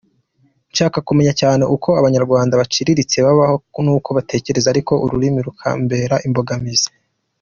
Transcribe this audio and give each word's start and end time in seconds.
Nshaka 0.71 0.97
kumenya 1.07 1.33
cyane 1.41 1.63
uko 1.75 1.89
abanyarwanda 1.99 2.59
baciriritse 2.61 3.17
babaho 3.25 3.55
n’uko 3.85 4.09
batekereza, 4.17 4.67
ariko 4.73 4.93
ururimi 5.05 5.39
rukambera 5.47 6.15
imbogamizi. 6.27 6.87